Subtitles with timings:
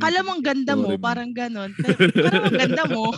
[0.00, 1.76] Kala mo ang ganda mo, parang ganon.
[1.76, 3.12] Parang ang ganda mo.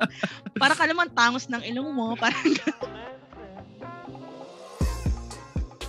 [0.62, 2.90] para kala mo ang tangos ng ilong mo, parang ganon.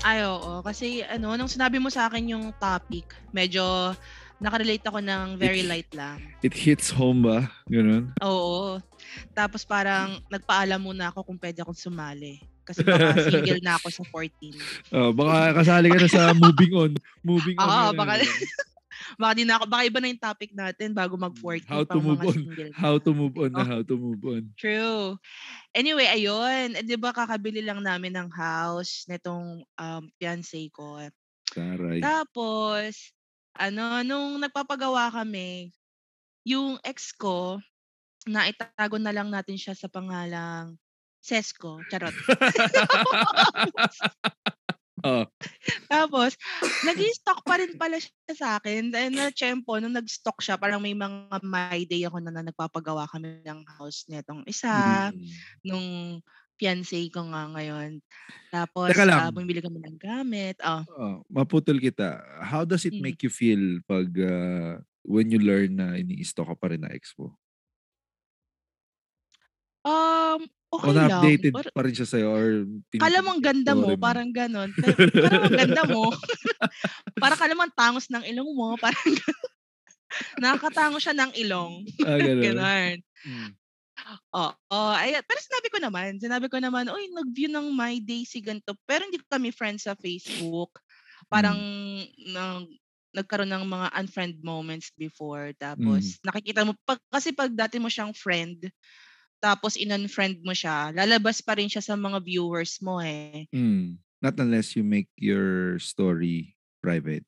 [0.01, 0.65] Ay, oo.
[0.65, 3.93] Kasi ano, nung sinabi mo sa akin yung topic, medyo
[4.41, 6.17] nakarelate ako ng very light lang.
[6.41, 7.45] It hits home ba?
[7.69, 8.09] Ganun?
[8.25, 8.81] Oo.
[9.37, 12.41] Tapos parang nagpaalam muna ako kung pwede akong sumali.
[12.65, 14.57] Kasi baka single na ako sa 14.
[14.97, 16.91] Oh, baka kasali ka na sa moving on.
[17.21, 17.69] Moving on.
[17.69, 18.29] Oo, baka, lang.
[19.19, 22.21] Baka di na ako, baka iba na yung topic natin bago mag-14 How to move
[22.21, 22.35] on.
[22.35, 22.71] single.
[22.75, 23.67] How to move on na Oh.
[23.67, 24.43] how to move on.
[24.55, 25.17] True.
[25.75, 26.77] Anyway, ayun.
[26.77, 30.99] Eh, di ba kakabili lang namin ng house nitong um, fiancé ko.
[31.51, 31.99] Taray.
[31.99, 33.11] Tapos,
[33.57, 35.71] ano, nung nagpapagawa kami,
[36.47, 37.59] yung ex ko,
[38.29, 40.77] na itago na lang natin siya sa pangalang
[41.21, 41.81] Sesko.
[41.89, 42.13] Charot.
[46.11, 46.35] Tapos,
[46.83, 48.91] nag-stock pa rin pala siya sa akin.
[48.91, 53.07] Dahil na tiyempo, nung nag-stock siya, parang may mga my day ako na, na nagpapagawa
[53.07, 55.23] kami ng house netong isa, mm.
[55.63, 56.19] nung
[56.59, 58.03] fiancé ko nga ngayon.
[58.51, 59.23] Tapos, Teka lang.
[59.23, 60.59] ah, bumili kami ng gamit.
[60.59, 60.83] Oh.
[60.99, 62.19] oh, maputol kita.
[62.43, 63.07] How does it Mm.
[63.07, 67.15] make you feel pag uh, when you learn na ini-stalk ka pa rin na ex
[67.15, 67.39] mo?
[70.37, 71.09] Um, okay O lang.
[71.11, 72.45] na-updated Par- pa rin siya sa'yo or
[72.95, 74.69] Kala mo ang ganda mo, story parang ganon.
[74.77, 76.11] Parang ang ganda mo.
[77.23, 79.49] para kala mo ang tangos ng ilong mo, parang ganon.
[80.39, 81.73] Nakakatango siya ng ilong.
[82.03, 82.43] Ah, ganun.
[82.43, 82.95] Ganon.
[83.27, 83.51] Mm.
[84.33, 84.51] Oo.
[84.73, 88.41] Oh, ay, pero sinabi ko naman, sinabi ko naman, oy, nag-view ng My Day si
[88.41, 88.73] ganito.
[88.89, 90.81] Pero hindi kami friends sa Facebook.
[91.29, 91.55] Parang
[92.33, 92.65] nang
[93.11, 95.51] nagkaroon ng mga unfriend moments before.
[95.59, 98.71] Tapos nakikita mo, pag, kasi pag dati mo siyang friend,
[99.41, 103.49] tapos in-unfriend mo siya, lalabas pa rin siya sa mga viewers mo eh.
[103.49, 103.97] Mm.
[104.21, 107.25] Not unless you make your story private.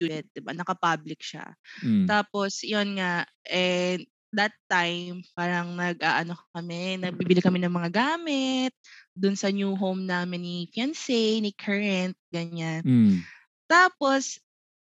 [0.00, 0.56] Diba?
[0.56, 1.52] Naka-public siya.
[1.84, 2.08] Mm.
[2.08, 4.00] Tapos, yun nga, eh,
[4.32, 8.72] that time, parang nag-aano kami, nagbibili kami ng mga gamit,
[9.12, 12.80] dun sa new home namin ni fiancé, ni current, ganyan.
[12.88, 13.20] Mm.
[13.68, 14.40] Tapos,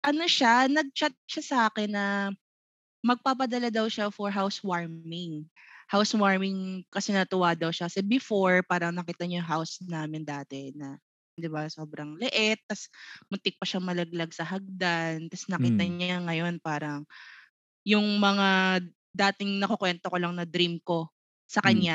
[0.06, 2.06] ano siya, nag-chat siya sa akin na
[3.02, 5.50] magpapadala daw siya for housewarming.
[5.92, 7.88] Housewarming kasi natuwa daw siya.
[7.92, 11.00] Kasi before, parang nakita niya yung house namin dati na
[11.40, 12.90] 'di ba sobrang liit tas
[13.32, 15.90] muntik pa siya malaglag sa hagdan tas nakita Mm.
[15.90, 17.06] niya ngayon parang
[17.88, 18.82] yung mga
[19.16, 21.10] dating nakukwento ko lang na dream ko
[21.50, 21.88] sa Mm.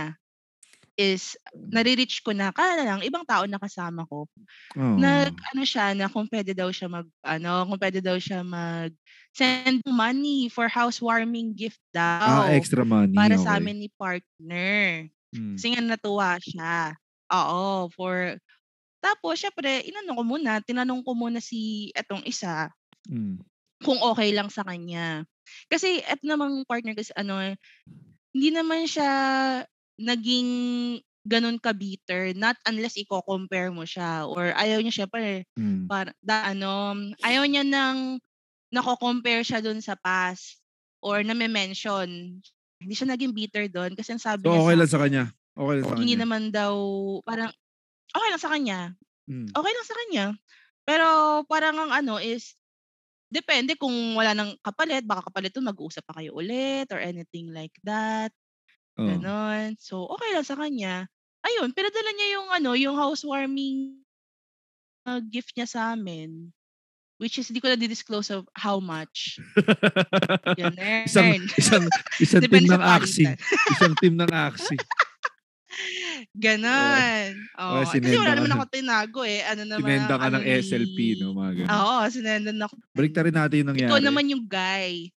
[1.03, 4.31] Is nare-reach ko na kaya lang ibang tao na kasama ko
[4.79, 4.97] Oh.
[4.97, 8.95] nag ano siya na kung pwede daw siya mag ano, kung pwede daw siya mag
[9.35, 12.47] send money for housewarming gift daw.
[12.47, 13.13] ah, extra money.
[13.19, 13.45] para okay.
[13.45, 15.09] sa amin ni partner.
[15.35, 15.57] Mm.
[15.59, 16.95] Kasi nga natuwa siya.
[17.33, 18.37] Oo, for
[19.03, 22.71] tapos syempre inano ko muna, tinanong ko muna si etong isa
[23.11, 23.43] Mm.
[23.83, 25.27] kung okay lang sa kanya.
[25.67, 27.59] Kasi eto namang partner kasi ano eh,
[28.33, 29.11] hindi naman siya
[30.01, 30.49] naging
[31.23, 35.87] ganun ka-bitter not unless iko-compare mo siya or ayaw niya syempre Mm.
[35.87, 38.19] para da ano, ayaw niya ng
[38.75, 40.59] nako-compare siya dun sa past
[41.05, 42.41] or name-mention.
[42.83, 45.25] Hindi siya naging bitter doon kasi ang sabi So, niya okay sa lang sa kanya.
[45.55, 46.21] Okay lang sa hindi kanya.
[46.27, 46.75] naman daw
[47.23, 47.51] parang
[48.15, 48.81] okay lang sa kanya.
[49.31, 49.49] Mm.
[49.55, 50.25] Okay lang sa kanya.
[50.83, 51.07] Pero
[51.47, 52.57] parang ang ano is
[53.33, 57.75] depende kung wala nang kapalit, baka kapalit doon mag-uusap pa kayo ulit or anything like
[57.87, 58.33] that.
[59.01, 59.09] Oh.
[59.09, 59.77] Ganon.
[59.81, 61.09] So, okay lang sa kanya.
[61.43, 63.99] Ayun, pinadala niya yung ano, yung housewarming
[65.09, 66.53] uh, gift niya sa amin.
[67.17, 69.39] Which is, di ko na di-disclose of how much.
[70.59, 70.75] Yun,
[71.07, 71.43] isang earn.
[71.55, 71.85] isang
[72.25, 73.31] isang team ng Axie.
[73.31, 73.71] palitan.
[73.71, 74.81] Isang team ng Axie.
[76.45, 77.29] Ganon.
[77.59, 78.57] Oh, Okay, kasi sinenda wala naman na.
[78.59, 79.41] ako tinago eh.
[79.47, 81.33] Ano naman, Sinenda ka ng SLP, no?
[81.33, 81.71] Mga ganun.
[81.73, 82.75] Oo, sinendan ako.
[82.93, 83.91] Balik rin natin yung nangyari.
[83.91, 85.09] Ikaw naman yung guy.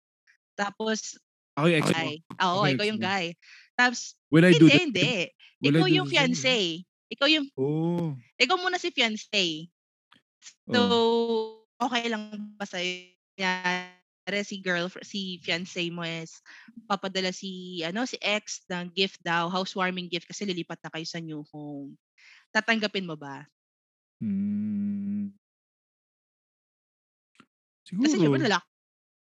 [0.54, 1.18] Tapos,
[1.56, 2.06] Ako yung ex mo.
[2.42, 3.24] Oo, yung ikaw yung guy.
[3.74, 4.82] Tapos, Will I do hindi, that?
[4.86, 5.10] hindi.
[5.62, 6.56] Will Ikaw yung fiancé.
[7.10, 8.14] Ikaw yung, Oh.
[8.38, 9.68] ikaw muna si fiancé.
[10.70, 11.64] So, oh.
[11.80, 13.12] okay lang ba sa'yo?
[13.34, 16.40] Kunyari, si girl, si fiancé mo is
[16.88, 21.20] papadala si, ano, si ex ng gift daw, housewarming gift kasi lilipat na kayo sa
[21.20, 21.96] new home.
[22.54, 23.44] Tatanggapin mo ba?
[24.22, 25.34] Hmm.
[27.84, 28.04] Siguro.
[28.08, 28.73] Kasi syempre lalaki.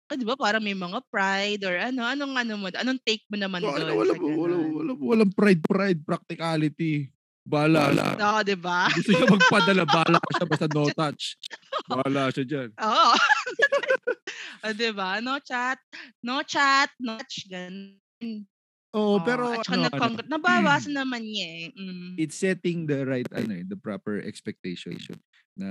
[0.08, 3.36] Ah, di ba parang may mga pride or ano, anong ano mo, anong take mo
[3.36, 7.12] naman Wala, doon wala, sa wala, wala, wala, walang pride, pride, practicality.
[7.44, 8.16] Bala, la.
[8.16, 8.88] Oo, di ba?
[8.88, 11.36] Gusto niya magpadala, bala siya, basta no touch.
[11.84, 12.68] Bala siya dyan.
[12.88, 13.12] Oo.
[14.64, 15.20] ah, di ba?
[15.20, 15.76] No chat,
[16.24, 17.96] no chat, no touch, ganun.
[18.96, 21.66] Oo, pero at saka ano, napang- nabawasan naman niya eh.
[21.76, 22.16] Mm.
[22.16, 24.96] it's setting the right, ano eh, the proper expectation
[25.52, 25.68] na,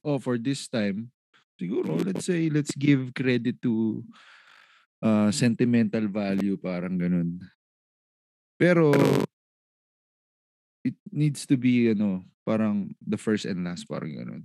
[0.00, 1.12] oh, for this time,
[1.58, 4.02] siguro, let's say, let's give credit to
[5.02, 7.38] uh, sentimental value, parang ganun.
[8.58, 8.94] Pero,
[10.84, 14.42] it needs to be, ano, parang the first and last, parang ganun.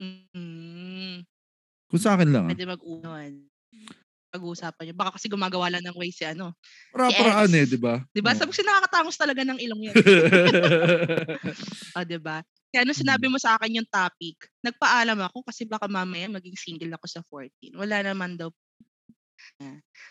[0.00, 1.28] Mm.
[1.90, 2.50] Kung sa akin lang, ah.
[2.54, 3.32] Pwede mag-unan.
[4.30, 4.94] Pag-uusapan niyo.
[4.94, 6.54] Baka kasi gumagawa lang ng way si ano.
[6.94, 7.98] Para, Si paraan eh, di ba?
[8.14, 8.30] Di ba?
[8.30, 8.38] Oo.
[8.38, 9.94] Sabi ko, nakakatangos talaga ng ilong yan.
[11.98, 12.38] O, di ba?
[12.70, 13.32] Kaya nung sinabi Mm.
[13.34, 17.74] mo sa akin yung topic, nagpaalam ako kasi baka mamaya maging single ako sa 14.
[17.74, 18.50] Wala naman daw.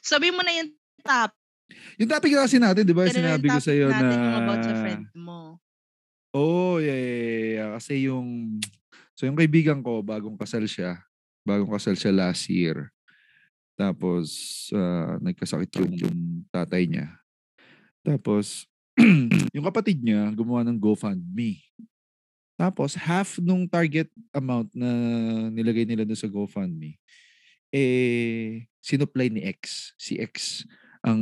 [0.03, 1.31] Sabi mo na yung top.
[2.01, 3.07] yung topic kasi natin, di ba?
[3.07, 3.99] Pero Sinabi ko topic sa'yo na...
[4.11, 5.61] yung about sa friend mo.
[6.35, 7.69] Oh, yeah, yeah, yeah.
[7.79, 8.59] Kasi yung...
[9.15, 10.99] So yung kaibigan ko, bagong kasal siya.
[11.47, 12.89] Bagong kasal siya last year.
[13.79, 14.27] Tapos,
[14.75, 16.17] ah, nagkasakit yung, yung
[16.51, 17.15] tatay niya.
[18.03, 18.67] Tapos,
[19.55, 21.63] yung kapatid niya, gumawa ng GoFundMe.
[22.59, 24.91] Tapos, half nung target amount na
[25.47, 26.99] nilagay nila doon sa GoFundMe,
[27.71, 29.95] eh, sinupply ni X.
[29.95, 30.67] Si X
[30.99, 31.21] ang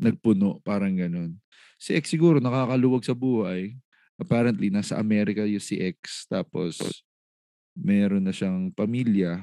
[0.00, 1.36] nagpuno, parang ganun.
[1.76, 3.76] Si X siguro nakakaluwag sa buhay.
[4.16, 6.24] Apparently, nasa Amerika yung si X.
[6.24, 6.80] Tapos,
[7.76, 9.38] meron na siyang pamilya,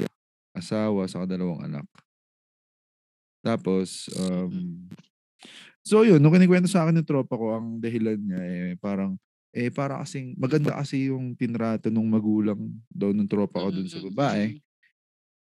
[0.52, 1.86] asawa, sa dalawang anak.
[3.46, 4.90] Tapos, um,
[5.86, 9.14] so yun, nung kinikwento sa akin ng tropa ko, ang dahilan niya eh, parang,
[9.56, 12.60] eh, para kasing, maganda kasi yung tinrato nung magulang
[12.92, 14.44] daw ng tropa ko dun sa Mm, babae.
[14.52, 14.62] mm,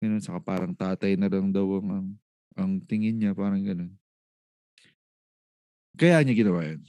[0.04, 2.08] Ganun, saka parang tatay na lang daw ang, ang,
[2.54, 3.90] ang tingin niya, parang ganun.
[5.98, 6.82] Kaya niya ginawa yun.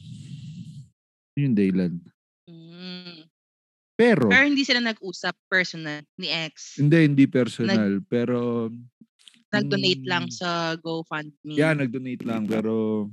[1.32, 1.92] Yun yung dahilan.
[2.44, 3.20] mm.
[3.94, 6.76] Pero, Pero hindi sila nag-usap personal ni ex.
[6.76, 8.04] hindi, hindi personal.
[8.04, 8.68] pero,
[9.54, 11.54] Nag-donate mm, lang sa GoFundMe.
[11.54, 13.06] Yeah, nag-donate lang pero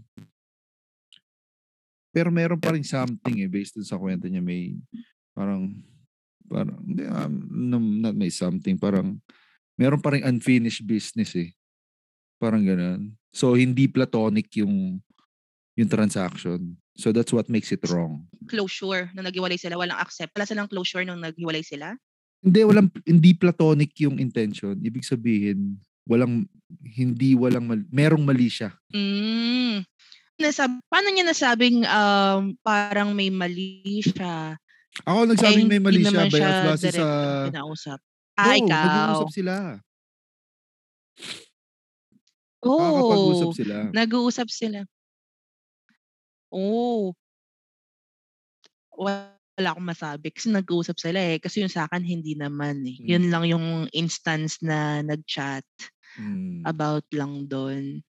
[2.11, 4.75] pero meron pa rin something eh based dun sa kwento niya may
[5.31, 5.71] parang
[6.51, 9.17] parang hindi um, no, not may something parang
[9.79, 11.49] meron pa rin unfinished business eh.
[12.37, 13.15] Parang ganun.
[13.31, 14.99] So hindi platonic yung
[15.79, 16.75] yung transaction.
[16.99, 18.27] So that's what makes it wrong.
[18.51, 19.79] Closure na naghiwalay sila.
[19.79, 20.35] Walang accept.
[20.35, 21.95] Wala silang closure nung naghiwalay sila.
[22.43, 24.75] Hindi walang hindi platonic yung intention.
[24.83, 26.49] Ibig sabihin walang
[26.83, 28.75] hindi walang mali, merong mali siya.
[28.91, 29.85] Mm.
[30.41, 34.57] Nasab paano niya nasabing um, parang may mali siya?
[35.05, 37.07] Ako nagsabing may mali siya by direct sa na
[37.53, 37.99] kinausap.
[38.35, 38.83] Ah, No, ikaw.
[38.83, 39.53] nag-uusap sila.
[42.61, 43.75] Nakakapag-usap Oh, sila.
[43.89, 44.79] nag-uusap sila.
[46.51, 47.13] Oh.
[48.93, 49.33] Wala
[49.71, 51.37] akong masabi kasi nag-uusap sila eh.
[51.39, 52.97] Kasi yung sa akin hindi naman eh.
[53.01, 53.07] Mm.
[53.07, 55.65] Yun lang yung instance na nag-chat
[56.19, 56.67] Mm.
[56.67, 58.03] about lang doon.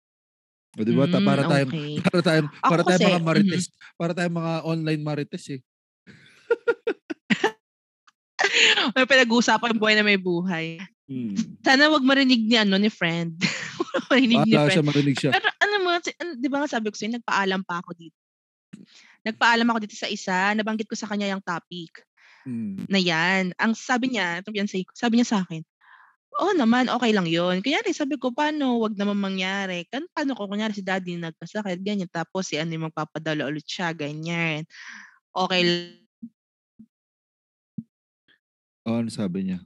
[0.79, 1.11] O di ba?
[1.11, 1.99] Mm, para tayong okay.
[2.07, 3.65] para tayong para tayong mga marites.
[3.99, 5.61] Para tayong mga online marites eh.
[8.95, 10.79] May pinag-uusapan buhay na may buhay.
[11.11, 11.35] Mm.
[11.67, 13.35] Sana wag marinig ni ano ni friend.
[14.13, 14.89] marinig ni Baka siya friend.
[14.89, 15.31] marinig siya.
[15.35, 15.91] Pero ano mo,
[16.39, 18.17] di ba nga sabi ko sa'yo, nagpaalam pa ako dito.
[19.27, 22.07] Nagpaalam ako dito sa isa, nabanggit ko sa kanya yung topic
[22.49, 22.89] Mm.
[22.89, 23.45] na yan.
[23.61, 24.57] Ang sabi niya, itong
[24.89, 25.61] ko, sabi niya sa akin,
[26.37, 29.89] oo naman, okay lang yon Kunyari, sabi ko, paano, wag naman mangyari.
[29.89, 33.97] Kan, paano ko, kunyari, si daddy nagkasakit, ganyan, tapos si ano yung magpapadala ulit siya,
[33.97, 34.69] ganyan.
[35.33, 36.07] Okay l-
[38.89, 39.61] O, ano sabi niya?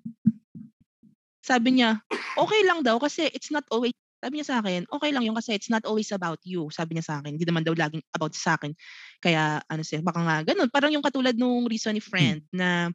[1.47, 2.03] Sabi niya,
[2.39, 5.55] okay lang daw kasi it's not always, sabi niya sa akin, okay lang yun kasi
[5.55, 6.71] it's not always about you.
[6.75, 8.75] Sabi niya sa akin, hindi naman daw laging about sa akin.
[9.23, 10.71] Kaya, ano siya, baka nga, ganun.
[10.75, 12.91] Parang yung katulad nung reason ni friend na,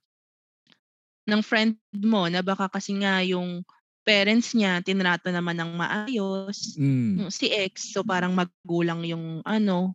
[1.27, 3.61] ng friend mo, na baka kasi nga yung
[4.07, 7.27] parents niya, tinrato naman ng maayos, Mm.
[7.27, 9.93] si ex, so parang magulang yung ano.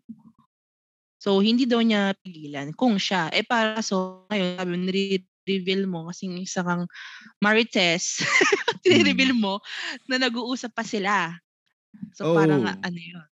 [1.22, 3.30] So, hindi daw niya pigilan kung siya.
[3.30, 6.84] Eh, para so, ngayon, sabi mo, nire-reveal mo kasi isa kang
[7.42, 8.18] marites,
[8.86, 9.60] nire-reveal mo
[10.10, 11.36] na nag-uusap pa sila.
[12.16, 12.70] So, parang Oh.
[12.70, 13.26] ah, ano yun.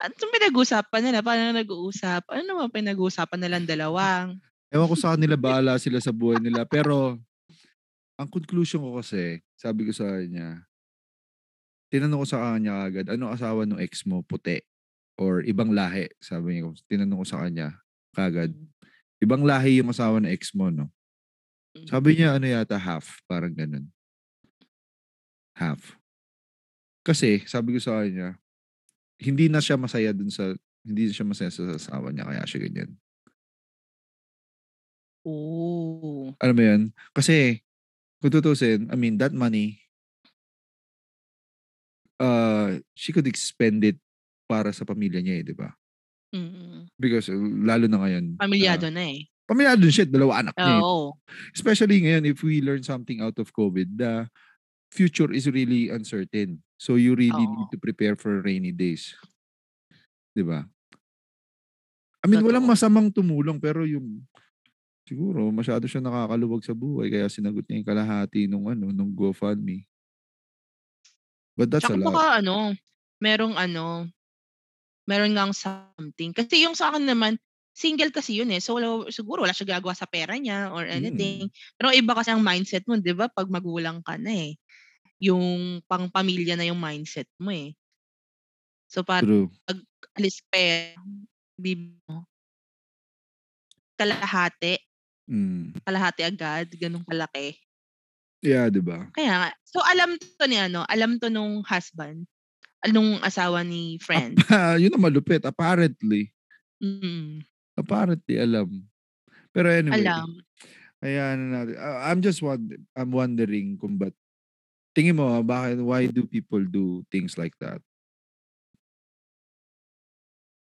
[0.00, 1.20] Ano yung pinag-uusapan nila?
[1.20, 2.24] Paano nag-uusap?
[2.32, 4.40] Ano naman pinag-uusapan nilang dalawang?
[4.72, 6.64] Ewan ko sa kanila, bahala sila sa buhay nila.
[6.64, 7.20] Pero,
[8.16, 10.64] ang conclusion ko kasi, sabi ko sa kanya,
[11.92, 14.24] tinanong ko sa kanya agad, ano asawa ng ex mo?
[14.24, 14.64] Puti.
[15.20, 16.08] Or ibang lahi.
[16.24, 17.76] Sabi niya, tinanong ko sa kanya
[18.16, 18.56] kagad.
[19.20, 20.88] Ibang lahi yung asawa ng ex mo, no?
[21.76, 21.86] Mm.
[21.92, 23.20] Sabi niya, ano yata, half.
[23.28, 23.92] Parang ganun.
[25.52, 26.00] Half.
[27.04, 28.40] Kasi, sabi ko sa kanya,
[29.20, 32.60] hindi na siya masaya dun sa, hindi na siya masaya sa asawa niya, kaya siya
[32.64, 32.90] ganyan.
[35.22, 36.34] Oh.
[36.42, 36.82] Alam mo yun?
[37.14, 37.62] Kasi,
[38.18, 39.78] kung tutusin, I mean, that money,
[42.18, 43.98] uh, she could expend it
[44.50, 45.70] para sa pamilya niya eh, di ba?
[46.34, 46.90] Mm.
[46.98, 48.24] Because, uh, lalo na ngayon.
[48.38, 49.30] Pamilyado uh, na eh.
[49.52, 50.82] pamilyado shit, dalawa anak niya eh.
[50.82, 51.18] Oo.
[51.52, 54.24] Especially ngayon, if we learn something out of COVID, the
[54.88, 56.64] future is really uncertain.
[56.80, 57.52] So you really Oo.
[57.52, 59.12] need to prepare for rainy days.
[60.32, 60.64] 'Di ba?
[62.22, 62.72] I mean, walang Totoo.
[62.72, 64.24] masamang tumulong pero yung
[65.08, 69.86] siguro masyado siyang nakakaluwag sa buhay kaya sinagot niya yung kalahati nung ano, nung GoFundMe.
[71.56, 72.22] But that's a Tsaka lot.
[72.22, 72.74] baka ano,
[73.22, 74.08] merong ano,
[75.08, 76.32] meron ngang something.
[76.36, 77.34] Kasi yung sa akin naman,
[77.74, 78.60] single kasi yun, eh.
[78.62, 81.46] So, wala siguro wala siyang ginagawa sa pera niya or anything.
[81.46, 81.52] Mm.
[81.78, 84.54] Pero iba kasi ang mindset mo, 'di ba, 'pag magulang ka na, eh.
[85.22, 87.74] Yung pang-pamilya na yung mindset mo, eh.
[88.90, 89.52] So, parang True.
[89.66, 89.78] 'pag
[90.18, 90.98] alis pera,
[91.58, 92.26] bibili mo
[93.98, 94.78] kalahati,
[95.30, 95.72] Mm.
[95.86, 97.58] kalahati agad, gano'ng kalaki.
[98.42, 99.06] Yeah, 'di ba?
[99.14, 99.50] Kaya nga.
[99.68, 102.26] So, alam 'to ni ano, alam 'to nung husband,
[102.84, 104.38] ah, nung asawa ni friend?
[104.50, 106.32] Ah, yun ang malupit, apparently.
[106.82, 107.44] Mm.
[107.78, 108.68] Apparently alam.
[109.54, 110.30] Pero anyway, Alam.
[111.04, 111.76] hayaan na natin.
[111.80, 114.14] Ah, I'm just wonder I'm wondering kung ba't
[114.96, 117.80] tingin mo, ah, bakit why do people do things like that?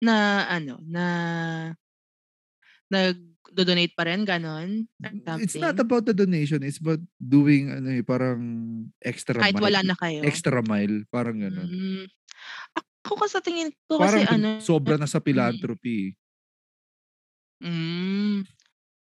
[0.02, 1.04] Na ano, na
[3.54, 4.82] nagdo-donate pa rin, gano'n?
[5.30, 8.42] Or It's not about the donation, it's about doing ano, eh, parang
[8.98, 9.88] extra Kahit wala mile.
[9.88, 10.20] na kayo?
[10.26, 11.70] Extra mile, parang gano'n.
[11.70, 12.04] Hmm.
[13.06, 15.24] Ako kasi sa tingin ko kasi Parang ano sobra na sa mm.
[15.28, 16.10] philanthropy, eh.
[17.62, 18.42] Hmm.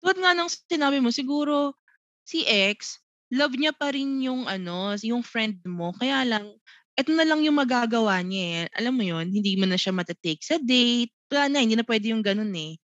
[0.03, 1.79] Tulad nga ng sinabi mo, siguro
[2.27, 2.99] si ex,
[3.31, 5.93] love niya pa rin yung ano, yung friend mo.
[5.95, 6.49] Kaya lang,
[6.97, 8.81] eto na lang yung magagawa niya, eh.
[8.81, 11.13] Alam mo yun, hindi mo na siya mata-take sa date.
[11.29, 12.80] Wala na, hindi na puwede yung gano'n, eh.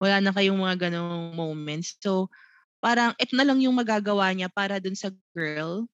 [0.00, 1.98] Wala na kayong mga gano'ng moments.
[1.98, 2.30] So,
[2.82, 5.86] parang eto na lang yung magagawa niya para dun sa girl.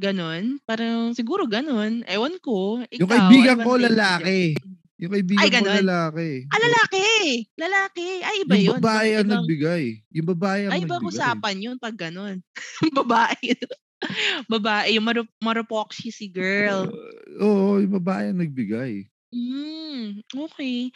[0.00, 0.56] Gano'n.
[0.64, 2.00] Parang siguro gano'n.
[2.08, 2.80] Ewan ko.
[3.00, 4.60] Yung Ikaw, ano kaibigan ko lalaki.
[5.00, 6.52] Yung Ay, kaibigan ko lalaki.
[6.52, 7.08] Ah, lalaki!
[7.56, 8.08] Lalaki.
[8.24, 8.82] Ay, iba Yung yun.
[8.84, 10.02] Ibang babae ang ibang nagbigay.
[10.10, 11.42] Yung babae ang ay, ibang nagbigay.
[11.42, 12.38] usapan yun 'pag gano'n.
[12.96, 13.56] Babae.
[14.52, 16.90] Babae, yung maru marupokshi si girl.
[16.90, 19.04] Uh, oo, yung babae ang nagbigay.
[19.32, 20.92] Hmm, okey.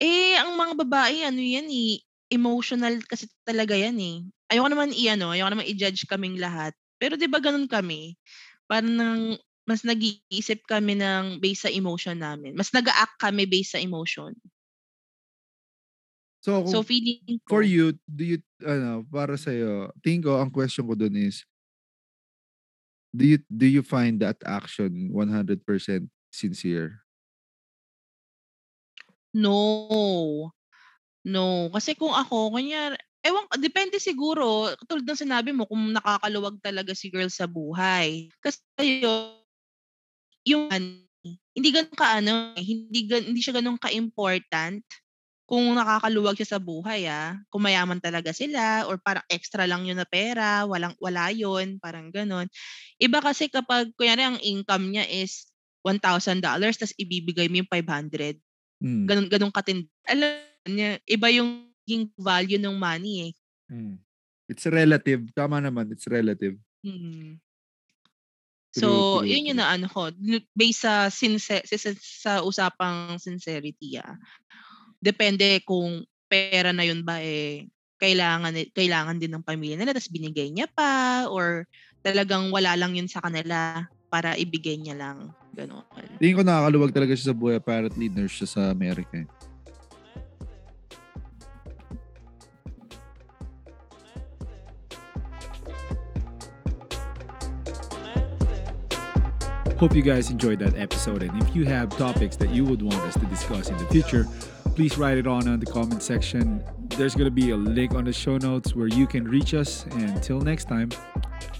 [0.00, 2.00] Eh, ang mga babae ano yan, eh,
[2.32, 4.16] emotional kasi talaga yan, eh.
[4.48, 6.72] Ayoko naman i-ano, ayoko naman i-judge kaming lahat.
[6.96, 8.16] Pero 'di ba gano'n kami?
[8.68, 9.36] Parang
[9.68, 12.56] mas nag-iisip kami ng base sa emotion namin.
[12.56, 14.32] Mas nag-a-act kami base sa emotion.
[16.64, 20.86] So, So, feeling for ko you, do you ano, para sa'yo, tingin ko ang question
[20.88, 21.44] ko dun is
[23.14, 27.02] do you do you find that action 100% sincere?
[29.34, 30.50] No.
[31.26, 31.70] No.
[31.74, 34.70] Kasi kung ako, kunyari ewan depende siguro.
[34.80, 38.30] Katulad ng sinabi mo kung nakakaluwag talaga si girl sa buhay.
[38.42, 38.60] Kasi
[39.04, 39.40] yun
[40.48, 40.70] yung
[41.56, 44.80] hindi gano'n ka-ano, eh, hindi hindi siya gano'n ka-important
[45.48, 47.36] kung nakakaluwag siya sa buhay, ah.
[47.52, 52.10] Kung mayaman talaga sila or parang extra lang yun na pera, walang wala yun, parang
[52.14, 52.48] gano'n.
[53.02, 55.50] Iba kasi kapag kunyari ang income niya is
[55.86, 58.40] $1,000 ta's ibibigay mo yung 500.
[58.80, 59.06] Hmm.
[59.08, 59.88] Gano'n gano'n katindi.
[60.08, 61.68] Alam niya, iba yung
[62.16, 63.32] value ng money, eh.
[63.68, 64.00] Hmm.
[64.48, 65.30] It's relative.
[65.34, 66.58] Tama naman, it's relative.
[66.84, 67.40] Mm.
[68.74, 69.62] True, So, true, yun yung true.
[69.62, 70.14] naano ko,
[70.54, 71.58] based sa since sa
[71.98, 74.14] sa usapang sincerity, ah.
[75.02, 77.66] Depende kung pera na yun ba, eh,
[78.00, 81.68] kailangan kailangan din ng pamilya nila ta's binigay niya pa or
[82.04, 85.86] talagang wala lang yun sa kanila para ibigay niya lang, gano'n.
[86.18, 87.56] Tingin ko nakakaluwag talaga siya sa buhay.
[87.62, 89.28] Apparently, nurse siya sa Amerika, eh.
[99.80, 101.22] Hope you guys enjoyed that episode.
[101.22, 104.28] And if you have topics that you would want us to discuss in the future,
[104.76, 106.62] please write it on in the comment section.
[107.00, 109.86] There's going to be a link on the show notes where you can reach us.
[109.92, 110.90] And until next time,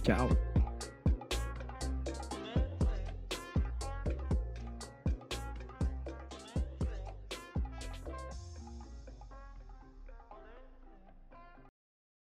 [0.04, 0.36] ciao.